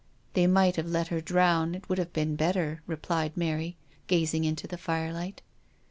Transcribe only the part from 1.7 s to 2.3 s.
It would have